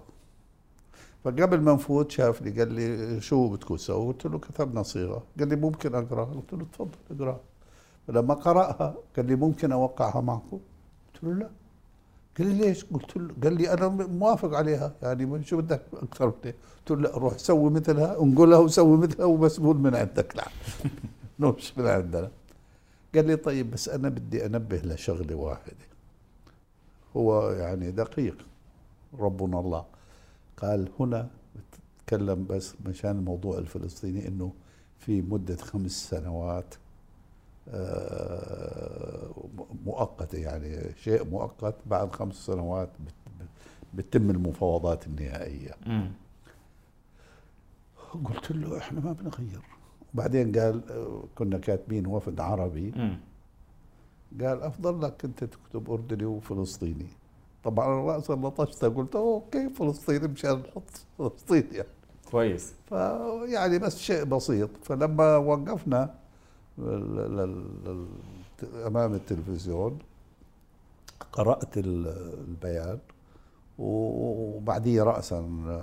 فقبل 1.25 1.61
ما 1.61 1.73
نفوت 1.73 2.11
شافني 2.11 2.51
قال 2.51 2.73
لي 2.73 3.21
شو 3.21 3.49
بدكم 3.49 3.77
تسووا؟ 3.77 4.13
قلت 4.13 4.27
له 4.27 4.39
كتبنا 4.39 4.83
صيغة. 4.83 5.23
قال 5.39 5.49
لي 5.49 5.57
ممكن 5.57 5.95
أقرأها. 5.95 6.35
قلت 6.35 6.53
له 6.53 6.67
تفضل 6.73 6.99
اقرأها. 7.11 7.41
فلما 8.09 8.35
قرأها 8.35 8.95
قال 9.17 9.27
لي 9.27 9.37
ممكن 9.37 9.73
أوقعها 9.73 10.21
معكم؟ 10.21 10.59
قلت 11.15 11.25
له 11.25 11.33
لا. 11.35 11.51
قال 12.39 12.47
لي 12.47 12.55
ليش؟ 12.55 12.85
قلت 12.85 13.17
له 13.17 13.35
قال 13.43 13.55
لي 13.57 13.73
أنا 13.73 13.89
موافق 13.89 14.55
عليها. 14.57 14.93
يعني 15.03 15.45
شو 15.45 15.57
بدك 15.57 15.83
أكثر 16.03 16.27
من 16.27 16.33
هيك؟ 16.45 16.55
قلت 16.79 16.91
له 16.91 16.97
لا 17.11 17.19
روح 17.19 17.39
سوي 17.39 17.71
مثلها 17.71 18.23
انقلها 18.23 18.59
وسوي 18.59 18.97
مثلها 18.97 19.27
ومسؤول 19.27 19.77
من 19.77 19.95
عندك. 19.95 20.37
لا 20.37 20.45
مش 21.51 21.79
من 21.79 21.87
عندنا. 21.87 22.31
قال 23.15 23.27
لي 23.27 23.37
طيب 23.37 23.71
بس 23.71 23.89
أنا 23.89 24.09
بدي 24.09 24.47
أنبه 24.47 24.77
لشغلة 24.77 25.35
واحدة. 25.35 25.87
هو 27.17 27.51
يعني 27.51 27.91
دقيق 27.91 28.37
ربنا 29.19 29.61
الله. 29.61 29.94
قال 30.63 30.89
هنا 31.01 31.31
بتكلم 32.01 32.47
بس 32.47 32.75
مشان 32.87 33.11
الموضوع 33.11 33.59
الفلسطيني 33.59 34.29
إنه 34.29 34.53
في 34.99 35.23
مدة 35.23 35.57
خمس 35.57 36.11
سنوات 36.11 36.75
آه، 37.69 39.31
مؤقته 39.87 40.39
يعني 40.39 40.95
شيء 40.97 41.25
مؤقت 41.31 41.75
بعد 41.87 42.13
خمس 42.13 42.35
سنوات 42.35 42.89
بت- 43.07 43.47
بتتم 43.95 44.31
المفاوضات 44.31 45.07
النهائية. 45.07 45.71
قلت 48.25 48.51
له 48.51 48.79
إحنا 48.79 49.01
ما 49.01 49.13
بنغير 49.13 49.61
وبعدين 50.15 50.53
قال 50.59 50.91
آه، 50.91 51.25
كنا 51.35 51.59
كاتبين 51.59 52.07
وفد 52.07 52.41
عربي. 52.41 52.91
قال 54.41 54.63
أفضل 54.63 55.03
لك 55.03 55.25
أنت 55.25 55.45
تكتب 55.45 55.91
أردني 55.91 56.25
وفلسطيني 56.25 57.07
طبعا 57.65 57.87
أنا 57.87 58.13
راسا 58.13 58.33
لطشته 58.33 58.89
قلت 58.89 59.17
أوكي 59.17 59.69
فلسطيني 59.69 60.29
مشان 60.29 60.53
نحط 60.53 60.83
فلسطين 61.19 61.69
يعني. 61.73 61.89
كويس. 62.31 62.73
فيعني 62.89 63.79
بس 63.79 63.99
شيء 63.99 64.25
بسيط. 64.25 64.71
فلما 64.83 65.37
وقفنا 65.37 66.15
أمام 68.87 69.15
التلفزيون 69.15 69.99
قرأت 71.33 71.79
ال- 71.79 72.33
البيان 72.49 72.99
وبعديه 73.79 75.03
راسا 75.03 75.37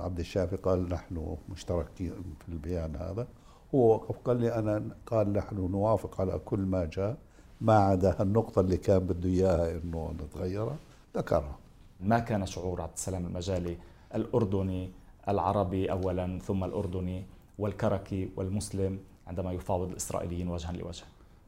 عبد 0.04 0.20
الشافي 0.20 0.56
قال 0.56 0.90
نحن 0.90 1.38
مشتركين 1.50 2.14
في 2.40 2.50
البيان 2.50 2.96
هذا. 2.96 3.28
هو 3.76 3.94
وقف 3.94 4.16
قال 4.26 4.38
لي 4.38 4.56
أنا 4.56 4.84
قال 5.06 5.34
نحن 5.34 5.56
نوافق 5.72 6.22
على 6.22 6.40
كل 6.46 6.60
ما 6.60 6.86
جاء 6.86 7.18
ما 7.62 7.74
عدا 7.78 8.22
النقطة 8.22 8.60
اللي 8.62 8.78
كان 8.78 9.00
بده 9.00 9.30
إياها 9.30 9.72
إنه 9.72 10.14
نتغيرها. 10.24 10.76
ذكرها. 11.18 11.58
ما 12.02 12.20
كان 12.20 12.46
شعور 12.46 12.82
عبد 12.82 12.94
السلام 12.96 13.26
المجالي 13.26 13.78
الأردني 14.16 14.92
العربي 15.30 15.92
أولا 15.92 16.40
ثم 16.40 16.64
الأردني 16.64 17.26
والكركي 17.60 18.30
والمسلم 18.36 19.00
عندما 19.28 19.52
يفاوض 19.52 19.90
الإسرائيليين 19.90 20.48
وجها 20.48 20.72
لوجه. 20.72 21.04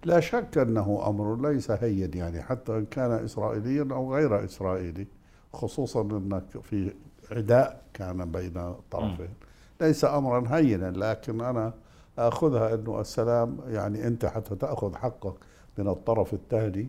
لا 0.05 0.19
شك 0.19 0.57
أنه 0.57 1.03
أمر 1.07 1.49
ليس 1.49 1.71
هين 1.71 2.13
يعني 2.13 2.41
حتى 2.41 2.71
إن 2.77 2.85
كان 2.85 3.11
إسرائيليا 3.11 3.87
أو 3.91 4.15
غير 4.15 4.45
إسرائيلي 4.45 5.07
خصوصا 5.53 6.01
أنك 6.01 6.61
في 6.61 6.93
عداء 7.31 7.81
كان 7.93 8.31
بين 8.31 8.57
الطرفين 8.57 9.33
ليس 9.81 10.05
أمرا 10.05 10.43
هينا 10.57 10.91
لكن 10.91 11.41
أنا 11.41 11.73
أخذها 12.17 12.73
أنه 12.73 13.01
السلام 13.01 13.57
يعني 13.67 14.07
أنت 14.07 14.25
حتى 14.25 14.55
تأخذ 14.55 14.95
حقك 14.95 15.33
من 15.77 15.87
الطرف 15.87 16.33
الثاني 16.33 16.87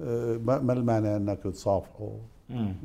آه، 0.00 0.36
ما 0.36 0.58
ما 0.58 0.72
المانع 0.72 1.16
أنك 1.16 1.42
تصافحه. 1.42 2.16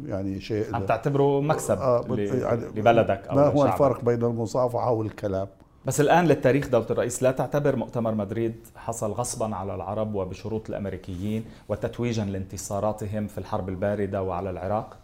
يعني 0.05 0.41
شيء 0.41 0.75
عم 0.75 0.85
تعتبره 0.85 1.41
مكسب 1.41 1.77
آه، 1.77 2.05
يعني 2.09 2.65
لبلدك 2.75 3.27
أو 3.27 3.35
ما 3.35 3.47
هو. 3.47 3.65
الفرق 3.65 4.03
بين 4.05 4.23
المصافحة 4.23 4.91
والكلام 4.91 5.47
بس 5.85 6.01
الآن 6.01 6.25
للتاريخ 6.25 6.67
دولة 6.69 6.85
الرئيس 6.89 7.23
لا 7.23 7.31
تعتبر 7.31 7.75
مؤتمر 7.75 8.15
مدريد 8.15 8.55
حصل 8.75 9.11
غصبا 9.11 9.55
على 9.55 9.75
العرب 9.75 10.15
وبشروط 10.15 10.69
الأمريكيين 10.69 11.45
وتتويجا 11.69 12.25
لانتصاراتهم 12.25 13.27
في 13.27 13.37
الحرب 13.37 13.69
الباردة 13.69 14.23
وعلى 14.23 14.49
العراق؟ 14.49 14.97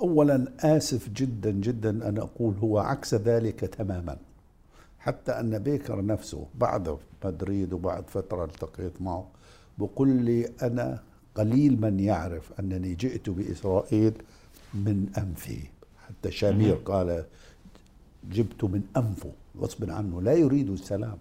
اولا 0.00 0.44
آسف 0.60 1.08
جدا 1.08 1.50
جدا 1.50 1.90
أن 2.08 2.18
أقول 2.18 2.54
هو 2.62 2.78
عكس 2.78 3.14
ذلك 3.14 3.60
تماما. 3.60 4.16
حتى 4.98 5.32
أن 5.32 5.58
بيكر 5.58 6.04
نفسه 6.06 6.46
بعد 6.54 6.96
مدريد 7.24 7.72
وبعد 7.72 8.04
فترة 8.10 8.44
التقيت 8.44 9.02
معه 9.02 9.26
بقول 9.78 10.08
لي 10.08 10.48
أنا 10.62 10.98
قليل 11.40 11.80
من 11.80 12.00
يعرف 12.00 12.52
أنني 12.60 12.94
جئت 12.94 13.30
بإسرائيل 13.30 14.12
من 14.74 15.06
أنفي. 15.18 15.60
حتى 16.06 16.30
شامير 16.30 16.74
قال 16.74 17.24
جبت 18.32 18.64
من 18.64 18.82
أنفه. 18.96 19.32
غصب 19.60 19.90
عنه. 19.90 20.22
لا 20.22 20.32
يريد 20.32 20.70
السلام. 20.70 21.18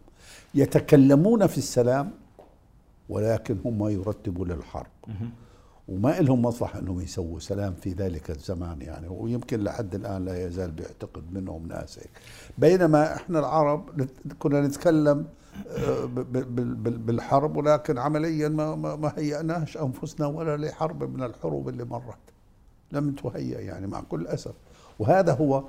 يتكلمون 0.56 1.48
في 1.48 1.58
السلام 1.58 2.12
ولكن 3.10 3.58
هم 3.66 3.88
يرتبوا 3.88 4.46
للحرب 4.46 4.94
وما 5.90 6.20
لهم 6.20 6.42
مصلحة 6.42 6.80
أنهم 6.80 7.02
يسووا 7.02 7.40
سلام 7.40 7.74
في 7.74 7.90
ذلك 7.94 8.30
الزمان 8.32 8.82
يعني 8.82 9.08
ويمكن 9.08 9.64
لحد 9.64 9.96
الآن 9.96 10.26
لا 10.26 10.48
يزال 10.48 10.72
بيعتقد 10.72 11.24
منهم 11.34 11.68
ناس 11.68 12.00
هيك. 12.00 12.10
بينما 12.58 13.16
إحنا 13.16 13.40
العرب 13.40 14.08
كنا 14.40 14.62
نتكلم 14.62 15.26
آه، 15.68 16.06
بالحرب 17.06 17.58
ولكن 17.58 17.98
عمليا 17.98 18.50
ما, 18.50 18.76
ما, 18.76 19.14
هيأناش 19.18 19.78
أنفسنا 19.78 20.28
ولا 20.28 20.58
لحرب 20.58 21.16
من 21.18 21.24
الحروب 21.24 21.70
اللي 21.70 21.84
مرت. 21.86 22.18
لم 22.92 23.12
تهيأ 23.12 23.60
يعني 23.60 23.88
مع 23.88 24.02
كل 24.02 24.28
أسف. 24.28 24.54
وهذا 25.00 25.34
هو 25.34 25.64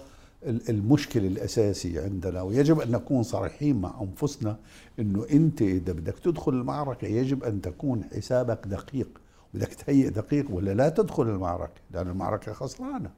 ال- 0.46 0.70
المشكل 0.70 1.26
الأساسي 1.26 1.98
عندنا 2.00 2.42
ويجب 2.42 2.80
أن 2.80 2.90
نكون 2.90 3.22
صريحين 3.22 3.80
مع 3.80 3.94
أنفسنا 4.02 4.56
أنه 4.98 5.26
أنت 5.32 5.62
إذا 5.62 5.92
بدك 5.92 6.18
تدخل 6.18 6.52
المعركة 6.52 7.06
يجب 7.06 7.44
أن 7.44 7.60
تكون 7.60 8.04
حسابك 8.16 8.66
دقيق. 8.66 9.08
بدك 9.54 9.74
تهيئ 9.74 10.08
دقيق 10.08 10.46
ولا 10.50 10.74
لا 10.74 10.88
تدخل 10.88 11.22
المعركة 11.22 11.80
لأن 11.90 12.08
المعركة 12.08 12.52
خسرانة. 12.52 13.10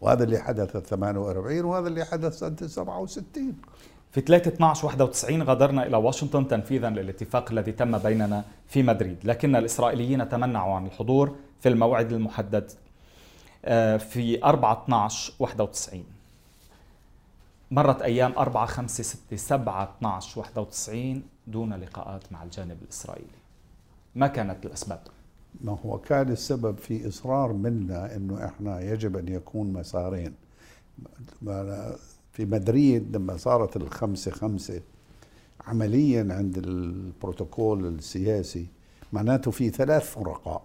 وهذا 0.00 0.24
اللي 0.24 0.38
حدث 0.38 0.76
48 0.76 1.64
وهذا 1.64 1.88
اللي 1.88 2.04
حدث 2.04 2.38
سنة 2.38 2.56
67 2.66 3.54
في 4.12 4.20
3 4.20 4.48
12 4.48 4.86
91 4.86 5.42
غادرنا 5.42 5.86
إلى 5.86 5.96
واشنطن 5.96 6.48
تنفيذا 6.48 6.90
للاتفاق 6.90 7.50
الذي 7.50 7.72
تم 7.72 7.98
بيننا 7.98 8.44
في 8.66 8.82
مدريد. 8.82 9.18
لكن 9.24 9.56
الإسرائيليين 9.56 10.28
تمنعوا 10.28 10.74
عن 10.74 10.86
الحضور 10.86 11.36
في 11.60 11.68
الموعد 11.68 12.12
المحدد 12.12 12.70
آه، 13.64 13.96
في 13.96 14.44
4 14.44 14.82
12 14.84 15.32
91 15.38 16.04
مرت 17.70 18.02
أيام 18.02 18.32
4 18.38 18.66
5 18.66 19.02
6 19.04 19.36
7 19.36 19.94
12 19.98 20.40
91 20.40 21.22
دون 21.46 21.74
لقاءات 21.74 22.32
مع 22.32 22.42
الجانب 22.42 22.82
الإسرائيلي. 22.82 23.40
ما 24.14 24.26
كانت 24.26 24.66
الأسباب؟ 24.66 25.00
ما 25.64 25.78
هو 25.86 25.98
كان 25.98 26.28
السبب 26.28 26.78
في 26.78 27.08
إصرار 27.08 27.52
منا 27.52 28.16
أنه 28.16 28.44
إحنا 28.44 28.80
يجب 28.80 29.16
أن 29.16 29.28
يكون 29.28 29.72
مسارين. 29.72 30.32
في 32.32 32.44
مدريد 32.44 33.16
لما 33.16 33.36
صارت 33.36 33.76
الخمسة 33.76 34.30
خمسة 34.30 34.80
عمليا 35.66 36.26
عند 36.30 36.58
البروتوكول 36.58 37.86
السياسي 37.86 38.66
معناته 39.12 39.50
في 39.50 39.70
ثلاث 39.70 40.10
فرقاء 40.10 40.62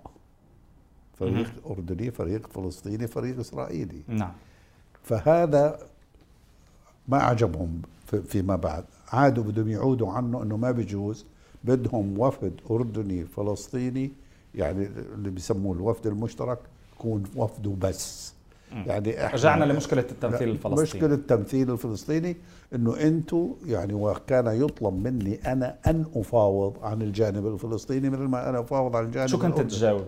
فريق 1.19 1.51
أردني 1.69 2.11
فريق 2.11 2.47
فلسطيني 2.47 3.07
فريق 3.07 3.39
إسرائيلي. 3.39 4.01
نعم. 4.07 4.31
فهذا 5.03 5.79
ما 7.07 7.17
عجبهم 7.17 7.81
في- 8.07 8.21
فيما 8.21 8.55
بعد. 8.55 8.83
عادوا 9.07 9.43
بدهم 9.43 9.69
يعودوا 9.69 10.11
عنه 10.11 10.43
إنه 10.43 10.57
ما 10.57 10.71
بيجوز 10.71 11.25
بدهم 11.63 12.19
وفد 12.19 12.53
أردني 12.71 13.25
فلسطيني 13.25 14.11
يعني 14.55 14.89
اللي 15.15 15.29
بيسموه 15.29 15.75
الوفد 15.75 16.07
المشترك 16.07 16.59
يكون 16.95 17.23
وفده 17.35 17.71
بس 17.81 18.33
يعني 18.71 19.25
إحنا 19.25 19.35
رجعنا 19.35 19.65
لمشكلة 19.65 20.05
التمثيل 20.11 20.49
الفلسطيني. 20.49 20.81
مشكلة 20.81 21.13
التمثيل 21.13 21.71
الفلسطيني 21.71 22.37
إنه 22.75 23.01
أنتم 23.01 23.53
يعني 23.65 23.93
وكان 23.93 24.47
يطلب 24.47 24.93
مني 24.93 25.35
أنا 25.51 25.75
أن 25.87 26.05
أفاوض 26.15 26.73
عن 26.83 27.01
الجانب 27.01 27.47
الفلسطيني 27.47 28.09
مثل 28.09 28.21
ما 28.21 28.49
أنا 28.49 28.59
أفاوض 28.59 28.95
عن 28.95 29.05
الجانب 29.05 29.27
شو 29.27 29.39
كنت 29.39 29.59
تجاوب؟ 29.61 30.05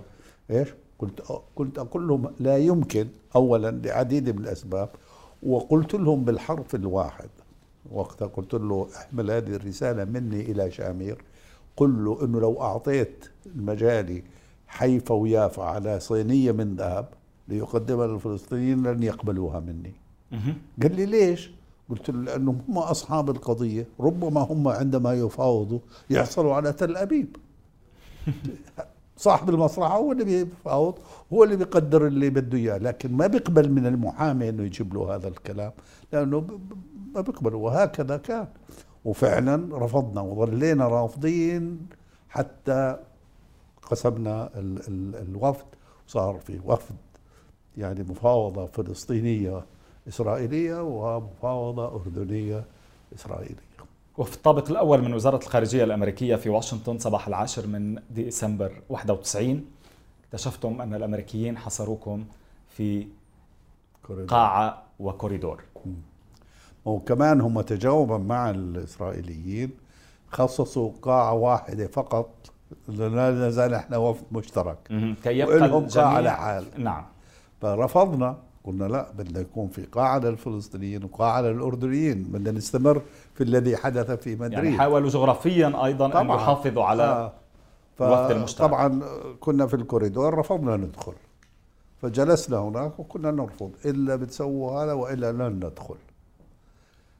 إيش؟ 0.51 0.69
كنت 0.97 1.21
كنت 1.55 1.79
أقول 1.79 2.07
لهم 2.07 2.33
لا 2.39 2.57
يمكن 2.57 3.07
اولا 3.35 3.71
لعديد 3.71 4.29
من 4.29 4.43
الأسباب 4.43 4.89
وقلت 5.43 5.93
لهم 5.93 6.25
بالحرف 6.25 6.75
الواحد. 6.75 7.29
وقتها 7.91 8.27
قلت 8.27 8.53
له 8.53 8.87
احمل 8.97 9.31
هذه 9.31 9.55
الرسالة 9.55 10.05
مني 10.05 10.41
إلى 10.41 10.71
شامير. 10.71 11.17
قل 11.77 12.05
له 12.05 12.25
إنه 12.25 12.39
لو 12.39 12.61
أعطيت 12.61 13.25
المجالي 13.45 14.23
حيفا 14.67 15.15
ويافا 15.15 15.63
على 15.63 15.99
صينية 15.99 16.51
من 16.51 16.75
ذهب 16.75 17.05
ليقدمها 17.47 18.07
للفلسطينيين 18.07 18.83
لن 18.87 19.03
يقبلوها 19.03 19.59
مني. 19.59 19.93
قال 20.81 20.95
لي 20.95 21.05
ليش؟ 21.05 21.51
قلت 21.89 22.09
له 22.09 22.21
لأنهم 22.21 22.61
هم 22.69 22.77
أصحاب 22.77 23.29
القضية 23.29 23.87
ربما 23.99 24.41
هم 24.41 24.67
عندما 24.67 25.13
يفاوضوا 25.13 25.79
يحصلوا 26.09 26.53
على 26.55 26.73
تل 26.73 26.97
أبيب. 26.97 27.35
صاحب 29.17 29.49
المصلحة 29.49 29.97
هو 29.97 30.11
اللي 30.11 30.23
بيفاوض 30.25 30.95
هو 31.33 31.43
اللي 31.43 31.55
بيقدر 31.55 32.07
اللي 32.07 32.29
بده 32.29 32.57
إياه 32.57 32.77
لكن 32.77 33.11
ما 33.13 33.27
بيقبل 33.27 33.71
من 33.71 33.85
المحامي 33.85 34.49
أنه 34.49 34.63
يجيب 34.63 34.93
له 34.93 35.15
هذا 35.15 35.27
الكلام 35.27 35.71
لأنه 36.13 36.59
ما 37.15 37.21
بيقبل 37.21 37.55
وهكذا 37.55 38.17
كان. 38.17 38.47
وفعلا 39.07 39.77
رفضنا 39.85 40.21
وظلينا 40.21 40.87
رافضين 40.87 41.87
حتى 42.29 42.97
قسمنا 43.81 44.49
ال 44.55 44.79
ال 44.87 45.15
الوفد 45.15 45.65
صار 46.07 46.39
في 46.39 46.59
وفد 46.65 46.95
يعني 47.77 48.03
مفاوضة 48.03 48.65
فلسطينية 48.65 49.65
إسرائيلية 50.07 50.81
ومفاوضة 50.83 51.85
أردنية 51.95 52.63
إسرائيلية 53.15 53.55
وفي 54.17 54.35
الطابق 54.35 54.69
الأول 54.69 55.01
من 55.01 55.13
وزارة 55.13 55.37
الخارجية 55.43 55.83
الأمريكية 55.83 56.35
في 56.35 56.49
واشنطن 56.49 56.97
صباح 56.97 57.27
العاشر 57.27 57.67
من 57.67 57.99
ديسمبر 58.09 58.71
91 58.89 59.65
اكتشفتم 60.25 60.81
أن 60.81 60.93
الأمريكيين 60.93 61.57
حصروكم 61.57 62.25
في 62.69 63.07
كوريدور. 64.07 64.27
قاعة 64.29 64.83
وكوريدور 64.99 65.63
وكمان 66.87 67.41
هم 67.41 67.61
تجاوبا 67.61 68.17
مع 68.17 68.49
الإسرائيليين 68.49 69.69
خصصوا 70.31 70.91
قاعة 71.01 71.33
واحدة 71.33 71.87
فقط 71.87 72.29
لا 72.87 73.31
نزال 73.31 73.73
إحنا 73.73 73.97
وفد 73.97 74.25
مشترك. 74.31 74.77
كي 75.23 75.39
يبقى 75.39 75.87
قاعة 75.95 76.21
لحال 76.21 76.65
نعم. 76.77 77.05
فرفضنا 77.61 78.37
قلنا 78.63 78.85
لا 78.85 79.11
بدنا 79.17 79.39
يكون 79.39 79.67
في 79.67 79.85
قاعة 79.85 80.19
للفلسطينيين 80.19 81.03
وقاعة 81.03 81.41
للأردنيين 81.41 82.23
بدنا 82.23 82.51
نستمر 82.51 83.01
في 83.33 83.43
الذي 83.43 83.77
حدث 83.77 84.11
في 84.11 84.35
مدريد. 84.35 84.53
يعني 84.53 84.77
حاولوا 84.77 85.09
جغرافيا 85.09 85.85
أيضا 85.85 86.07
طبعًا. 86.07 86.21
أن 86.21 86.29
يحافظوا 86.29 86.83
على 86.83 87.03
آه. 87.03 87.33
الوقت 88.01 88.31
المشترك. 88.31 88.67
طبعا 88.67 89.01
كنا 89.39 89.67
في 89.67 89.73
الكوريدور 89.73 90.37
رفضنا 90.37 90.77
ندخل. 90.77 91.13
فجلسنا 92.01 92.57
هناك 92.57 92.99
وكنا 92.99 93.31
نرفض 93.31 93.71
إلا 93.85 94.15
بتسووا 94.15 94.83
هذا 94.83 94.93
وإلا 94.93 95.31
لن 95.31 95.55
ندخل. 95.65 95.95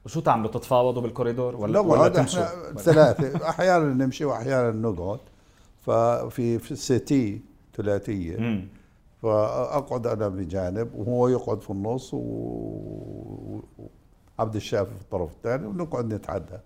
وشو 0.04 0.20
تعملوا 0.20 0.50
تتفاوضوا 0.50 1.02
بالكوريدور؟ 1.02 1.56
ولا 1.56 1.80
ولا 1.80 2.08
تمشوا؟ 2.08 2.44
ثلاثة. 2.88 3.48
أحيانا 3.48 4.04
نمشي 4.04 4.24
وأحيانا 4.24 4.70
نقعد. 4.70 5.18
ففي 5.80 6.58
في 6.58 6.72
السيتي 6.72 7.42
ثلاثية. 7.76 8.68
فأقعد 9.22 10.06
أنا 10.06 10.28
بجانب 10.28 10.94
وهو 10.94 11.28
يقعد 11.28 11.60
في 11.60 11.70
النص 11.70 12.14
وعبد 12.14 13.64
الشافي 14.56 14.94
في 14.94 15.00
الطرف 15.02 15.32
الثاني 15.32 15.66
ونقعد 15.66 16.14
نتحدى 16.14 16.58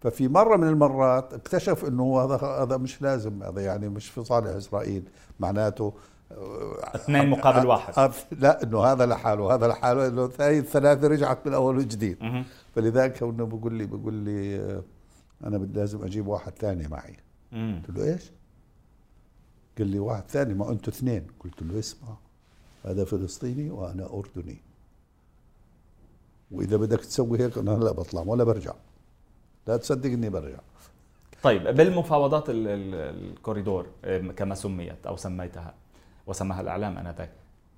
ففي 0.00 0.28
مرة 0.28 0.56
من 0.56 0.68
المرات 0.68 1.34
اكتشف 1.34 1.84
إنه 1.84 2.20
هذا 2.20 2.36
هذا 2.36 2.76
مش 2.76 3.02
لازم 3.02 3.42
هذا 3.42 3.60
يعني 3.60 3.88
مش 3.88 4.08
في 4.08 4.24
صالح 4.24 4.48
إسرائيل. 4.50 5.02
معناته 5.40 5.92
اثنين 6.30 7.30
مقابل 7.30 7.66
واحد. 7.66 8.12
لا 8.32 8.62
إنه 8.62 8.84
هذا 8.84 9.06
لحاله 9.06 9.54
هذا 9.54 9.66
لحاله 9.68 10.08
إنه 10.08 10.30
هاي 10.40 10.58
الثلاثه 10.58 11.08
رجعت 11.08 11.46
من 11.46 11.54
أول 11.54 11.76
وجديد. 11.76 12.44
فلذلك 12.74 13.22
إنه 13.22 13.46
بقول 13.46 13.74
لي 13.74 13.86
بقول 13.86 14.14
لي 14.14 14.82
أنا 15.44 15.56
لازم 15.56 16.04
أجيب 16.04 16.26
واحد 16.26 16.52
ثاني 16.52 16.88
معي. 16.88 17.16
قلت 17.52 17.90
له 17.90 18.12
إيش؟ 18.12 18.30
قال 19.78 19.86
لي 19.86 19.98
واحد 19.98 20.22
ثاني 20.28 20.54
ما 20.54 20.70
أنتوا 20.70 20.92
اثنين. 20.92 21.26
قلت 21.40 21.62
له 21.62 21.78
اسمع 21.78 22.16
هذا 22.84 23.04
فلسطيني 23.04 23.70
وأنا 23.70 24.06
أردني. 24.12 24.60
وإذا 26.50 26.76
بدك 26.76 27.00
تسوي 27.00 27.40
هيك 27.40 27.58
أنا 27.58 27.70
لا 27.70 27.92
بطلع 27.92 28.22
ولا 28.26 28.44
برجع. 28.44 28.74
لا 29.66 29.76
تصدقني 29.76 30.30
برجع. 30.30 30.58
طيب 31.42 31.62
بالمفاوضات 31.62 32.44
الكوريدور 32.48 33.86
كما 34.36 34.54
سميت 34.54 35.06
أو 35.06 35.16
سميتها 35.16 35.74
وسماها 36.28 36.60
الإعلام 36.60 36.98
آنذاك. 36.98 37.30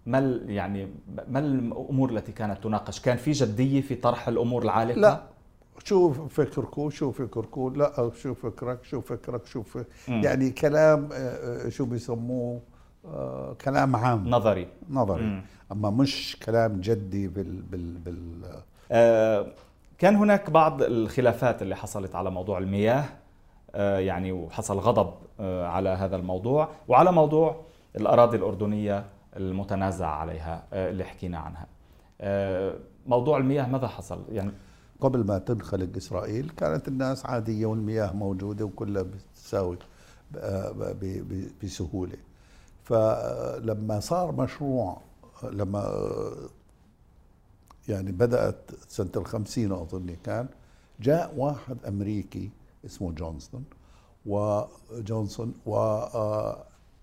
ما 0.07 0.41
يعني 0.47 0.89
ما 1.29 1.39
الأمور 1.39 2.11
التي 2.11 2.33
كانت 2.33 2.65
تناقش؟ 2.65 3.01
كان 3.01 3.17
في 3.17 3.33
جدية 3.33 3.81
في 3.81 3.95
طرح 3.95 4.29
الأمور 4.29 4.63
العالقة؟ 4.63 5.01
لا. 5.01 5.23
شو 5.85 6.13
فكركم 6.13 6.91
شو 6.91 7.11
فكركم 7.13 7.73
لا 7.77 8.11
شو 8.23 8.35
فكرك 8.35 8.85
شو 8.85 9.01
فكرك 9.01 9.47
شو 9.47 9.63
فكرك 9.63 9.87
يعني 10.09 10.51
كلام 10.51 11.09
آه، 11.13 11.67
آه، 11.67 11.69
شو 11.69 11.85
بيسموه؟ 11.85 12.61
آه، 13.07 13.57
كلام 13.65 13.97
عام. 13.97 14.29
نظري. 14.29 14.69
نظري. 14.91 15.23
مم. 15.23 15.43
أما 15.73 15.91
مش 15.91 16.37
كلام 16.47 16.81
جدي 16.81 17.29
بال 17.29 17.63
بال 17.63 17.99
بال 17.99 18.45
آه 18.93 19.47
كان 19.99 20.17
هناك 20.17 20.51
بعض 20.51 20.83
الخلافات 20.83 21.63
اللي 21.63 21.77
حصلت 21.77 22.15
على 22.15 22.31
موضوع 22.31 22.59
المياه 22.59 23.05
آه 23.75 23.99
يعني 23.99 24.33
وحصل 24.33 24.79
غضب 24.79 25.15
آه 25.41 25.67
على 25.67 25.89
هذا 25.89 26.17
الموضوع. 26.17 26.69
وعلى 26.89 27.13
موضوع 27.13 27.57
الأراضي 27.97 28.37
الأردنية 28.37 29.07
المتنازع 29.37 30.07
عليها 30.07 30.65
اللي 30.73 31.05
حكينا 31.05 31.39
عنها. 31.39 31.67
موضوع 33.07 33.39
المياه 33.39 33.67
ماذا 33.67 33.89
حصل؟ 33.89 34.25
يعني 34.29 34.53
قبل 35.01 35.27
ما 35.27 35.39
تنخلق 35.39 35.97
إسرائيل 35.97 36.51
كانت 36.57 36.89
الناس 36.89 37.27
عادية 37.27 37.67
والمياه 37.67 38.13
موجودة 38.13 38.65
وكلها 38.65 39.03
بتساوي 39.03 39.79
بسهولة. 41.63 42.17
فلما 42.85 44.01
صار 44.01 44.33
مشروع 44.33 45.01
لما 45.43 45.93
يعني 47.89 48.13
بدأت 48.13 48.71
سنة 48.89 49.11
الخمسين 49.17 49.73
أظن 49.73 50.17
كان 50.25 50.49
جاء 51.01 51.35
واحد 51.37 51.85
أمريكي 51.89 52.51
اسمه 52.85 53.13
جونسون 53.13 53.65
وجونسون 54.27 55.55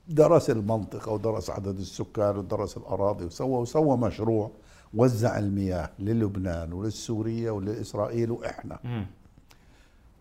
ودرس 0.10 0.50
المنطقة 0.50 1.12
ودرس 1.12 1.50
عدد 1.50 1.80
السكان 1.80 2.38
ودرس 2.38 2.78
الأراضي 2.78 3.26
وسوى 3.26 3.60
وسوى 3.60 3.98
مشروع 3.98 4.52
وزع 4.94 5.38
المياه 5.38 5.90
للبنان 6.00 6.74
وللسورية 6.74 7.52
ولإسرائيل 7.52 8.32
وإحنا. 8.32 8.80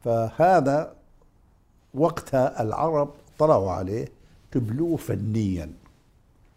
فهذا 0.04 0.92
وقتها 1.94 2.62
العرب 2.62 3.10
طلعوا 3.38 3.70
عليه 3.70 4.08
قبلوه 4.54 4.96
فنيا 4.96 5.72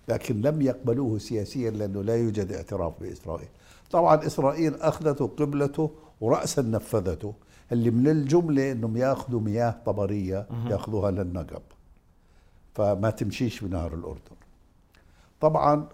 لكن 0.08 0.42
لم 0.42 0.62
يقبلوه 0.62 1.18
سياسيا 1.18 1.72
لأنه 1.72 2.02
لا 2.02 2.16
يوجد 2.16 2.52
اعتراف 2.52 2.94
بإسرائيل. 3.02 3.48
طبعا 3.92 4.26
إسرائيل 4.26 4.76
أخذته 4.76 5.28
قبلته 5.28 5.92
ورأسا 6.22 6.62
نفذته 6.62 7.34
اللي 7.72 7.92
من 7.92 8.08
الجملة 8.08 8.72
أنهم 8.72 8.98
يأخذوا 8.98 9.42
مياه 9.42 9.76
طبرية 9.86 10.48
يأخذوها 10.70 11.12
للنقب. 11.12 11.62
فما 12.76 13.10
تمشيش 13.10 13.62
بنهر 13.62 13.94
الأردن. 13.94 14.36
طبعا 15.42 15.88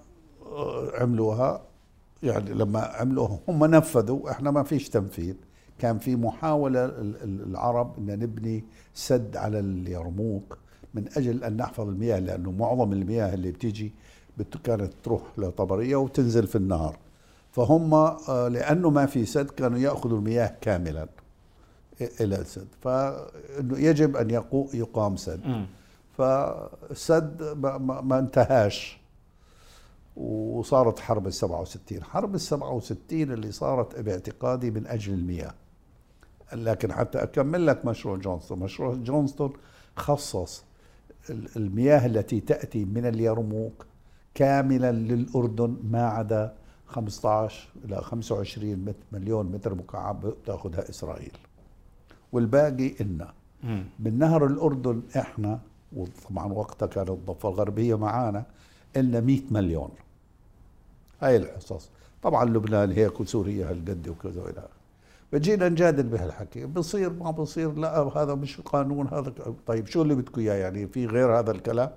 آه، 0.45 0.91
عملوها 1.01 1.61
يعني 2.23 2.53
لما 2.53 2.79
عملوا 2.79 3.27
هم 3.47 3.65
نفذوا 3.65 4.31
إحنا 4.31 4.51
ما 4.51 4.63
فيش 4.63 4.89
تنفيذ. 4.89 5.35
كان 5.79 5.97
في 5.99 6.15
محاولة 6.15 6.85
العرب 7.23 7.97
إن 7.97 8.19
نبني 8.19 8.63
سد 8.93 9.38
على 9.38 9.59
اليرموك 9.59 10.57
من 10.93 11.05
أجل 11.17 11.43
أن 11.43 11.57
نحفظ 11.57 11.88
المياه 11.88 12.19
لأنه 12.19 12.51
معظم 12.51 12.93
المياه 12.93 13.33
اللي 13.33 13.51
بتيجي 13.51 13.93
كانت 14.63 14.93
تروح 15.03 15.21
لطبرية 15.38 15.95
وتنزل 15.95 16.47
في 16.47 16.55
النهر. 16.55 16.97
فهم 17.51 17.93
آه، 17.93 18.47
لأنه 18.47 18.89
ما 18.89 19.05
في 19.05 19.25
سد 19.25 19.49
كانوا 19.49 19.79
يأخذوا 19.79 20.17
المياه 20.17 20.55
كاملا 20.61 21.07
إلى 22.21 22.35
السد. 22.35 22.67
فإنه 22.81 23.79
يجب 23.79 24.15
أن 24.17 24.29
يقام 24.73 25.15
سد. 25.17 25.65
فالسد 26.17 27.58
ما 28.04 28.19
انتهاش. 28.19 28.99
وصارت 30.15 30.99
حرب 30.99 31.28
ال 31.28 31.34
67 31.34 32.04
حرب 32.04 32.36
ال 32.36 32.41
67 32.41 33.21
اللي 33.21 33.51
صارت 33.51 33.99
باعتقادي 33.99 34.71
من 34.71 34.88
أجل 34.88 35.13
المياه. 35.13 35.54
لكن 36.54 36.93
حتى 36.93 37.23
أكمل 37.23 37.67
لك 37.67 37.86
مشروع 37.86 38.17
جونستون. 38.17 38.60
مشروع 38.60 38.95
جونستون 38.95 39.54
خصص 39.95 40.63
المياه 41.30 42.06
التي 42.06 42.39
تأتي 42.39 42.86
من 42.86 43.06
اليرموك 43.06 43.86
كاملا 44.34 44.91
للأردن 44.91 45.78
ما 45.84 46.08
عدا 46.08 46.56
15 46.88 47.69
إلى 47.86 48.01
25 48.01 48.93
مليون 49.12 49.45
متر 49.45 49.75
مكعب 49.75 50.34
تأخذها 50.45 50.89
إسرائيل. 50.89 51.38
والباقي 52.32 52.93
إنا. 53.01 53.34
من 53.99 54.19
نهر 54.19 54.45
الأردن 54.45 55.01
إحنا 55.17 55.60
وطبعا 55.95 56.53
وقتها 56.53 56.86
كانت 56.86 57.10
الضفة 57.10 57.49
الغربية 57.49 57.95
معانا 57.95 58.43
إلنا 58.97 59.19
100 59.19 59.41
مليون. 59.51 59.89
هاي 61.21 61.38
الحصص. 61.38 61.89
طبعا 62.23 62.45
لبنان 62.45 62.91
هيك 62.91 63.19
وسوريا 63.19 63.69
هالقد 63.69 64.08
وكذا 64.08 64.41
وإلى 64.41 64.58
آخره. 64.58 64.69
فجينا 65.31 65.69
نجادل 65.69 66.03
بهالحكي. 66.03 66.65
بصير 66.65 67.13
ما 67.13 67.31
بصير 67.31 67.73
لا 67.73 67.99
هذا 67.99 68.36
مش 68.36 68.62
قانون 68.62 69.08
هذا 69.08 69.34
طيب 69.67 69.88
شو 69.88 70.01
اللي 70.01 70.15
بدكم 70.15 70.41
إياه؟ 70.41 70.53
يعني 70.53 70.88
في 70.88 71.05
غير 71.05 71.39
هذا 71.39 71.51
الكلام؟ 71.51 71.89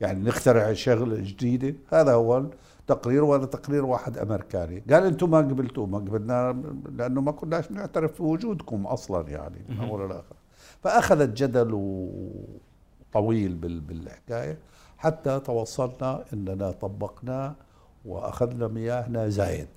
يعني 0.00 0.24
نخترع 0.24 0.72
شغلة 0.72 1.16
جديدة؟ 1.16 1.74
هذا 1.92 2.12
هو 2.12 2.44
تقرير 2.86 3.24
وهذا 3.24 3.44
تقرير 3.44 3.84
واحد 3.84 4.18
أمريكاني. 4.18 4.82
قال 4.90 5.04
أنتم 5.04 5.30
ما 5.30 5.38
قبلتوا 5.38 5.86
ما 5.86 5.98
قبلنا 5.98 6.62
لأنه 6.96 7.20
ما 7.20 7.32
كناش 7.32 7.70
نعترف 7.70 8.22
بوجودكم 8.22 8.86
أصلا 8.86 9.28
يعني 9.28 9.64
من 9.68 9.80
أول 9.80 10.08
لاخر 10.08 10.36
فأخذت 10.82 11.36
جدل 11.36 11.72
طويل 13.12 13.54
بالحكاية 13.54 14.58
حتى 14.98 15.40
توصلنا 15.40 16.24
إننا 16.32 16.70
طبقناه 16.70 17.54
وأخذنا 18.04 18.68
مياهنا 18.68 19.28
زايد. 19.28 19.68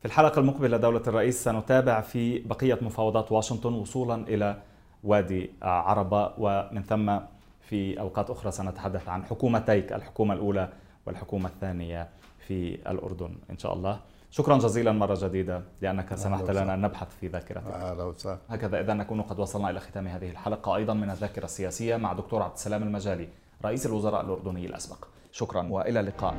في 0.00 0.04
الحلقة 0.08 0.38
المقبلة 0.38 0.76
دولة 0.76 1.02
الرئيس 1.06 1.44
سنتابع 1.44 2.00
في 2.00 2.38
بقية 2.38 2.78
مفاوضات 2.82 3.32
واشنطن 3.32 3.72
وصولا 3.74 4.14
إلى 4.14 4.62
وادي 5.04 5.50
عربة 5.62 6.32
ومن 6.38 6.82
ثم 6.82 7.18
في 7.60 8.00
أوقات 8.00 8.30
أخرى 8.30 8.52
سنتحدث 8.52 9.08
عن 9.08 9.24
حكومتيك 9.24 9.92
الحكومة 9.92 10.34
الأولى 10.34 10.68
والحكومة 11.06 11.48
الثانية 11.48 12.08
في 12.46 12.74
الأردن. 12.90 13.34
إن 13.50 13.58
شاء 13.58 13.74
الله. 13.74 14.00
شكرا 14.32 14.58
جزيلا 14.58 14.92
مرة 14.92 15.18
جديدة 15.20 15.62
لأنك 15.80 16.14
سمحت 16.14 16.50
لنا 16.50 16.74
أن 16.74 16.80
نبحث 16.80 17.16
في 17.20 17.26
ذاكرتك. 17.26 17.66
أهلا 17.66 18.04
وسهلا. 18.04 18.38
هكذا 18.48 18.80
إذا 18.80 18.94
نكون 18.94 19.22
قد 19.22 19.38
وصلنا 19.38 19.70
إلى 19.70 19.80
ختام 19.80 20.06
هذه 20.06 20.30
الحلقة. 20.30 20.76
أيضا 20.76 20.94
من 20.94 21.10
الذاكرة 21.10 21.44
السياسية 21.44 21.96
مع 21.96 22.12
دكتور 22.12 22.42
عبد 22.42 22.54
السلام 22.54 22.82
المجالي 22.82 23.28
رئيس 23.64 23.86
الوزراء 23.86 24.20
الأردني 24.20 24.66
الأسبق. 24.66 25.04
شكرا 25.32 25.66
وإلى 25.70 26.00
اللقاء. 26.00 26.34